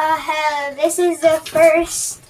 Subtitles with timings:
[0.00, 2.22] Uh, this is the first.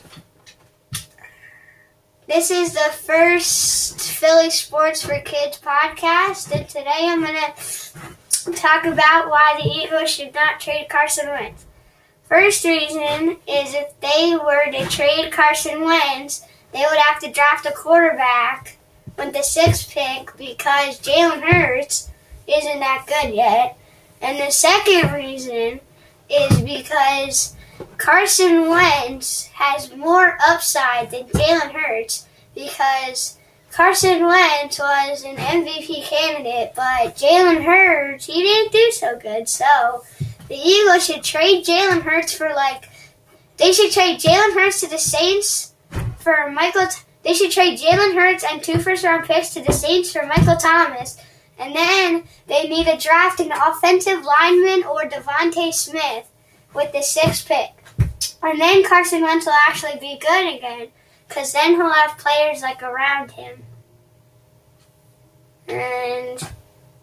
[2.26, 9.29] This is the first Philly Sports for Kids podcast, and today I'm gonna talk about
[9.29, 11.66] why the Eagles should not trade Carson Wentz.
[12.23, 17.66] First reason is if they were to trade Carson Wentz, they would have to draft
[17.66, 18.79] a quarterback
[19.19, 22.09] with the sixth pick because Jalen Hurts
[22.46, 23.77] isn't that good yet.
[24.23, 25.80] And the second reason
[26.30, 27.55] is because
[27.99, 33.36] Carson Wentz has more upside than Jalen Hurts because
[33.72, 39.48] Carson Wentz was an MVP candidate, but Jalen Hurts, he didn't do so good.
[39.48, 40.05] So
[40.46, 42.88] the Eagles should trade Jalen Hurts for like,
[43.56, 45.74] they should trade Jalen Hurts to the Saints
[46.19, 46.86] for Michael.
[47.24, 50.56] They should trade Jalen Hurts and two first round picks to the Saints for Michael
[50.56, 51.19] Thomas.
[51.58, 56.30] And then they need to draft an offensive lineman or DeVonta Smith
[56.74, 57.72] with the sixth pick.
[58.42, 60.88] And then Carson Wentz will actually be good again,
[61.27, 63.62] because then he'll have players like around him.
[65.66, 66.41] And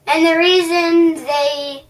[0.08, 1.84] and the reason they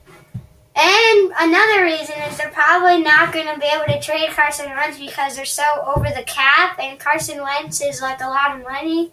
[0.76, 4.98] and another reason is they're probably not going to be able to trade Carson Wentz
[5.00, 5.64] because they're so
[5.96, 9.12] over the cap, and Carson Wentz is like a lot of money.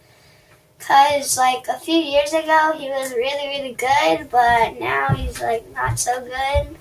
[0.81, 5.71] Cause like a few years ago he was really really good, but now he's like
[5.73, 6.77] not so good,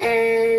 [0.00, 0.55] and.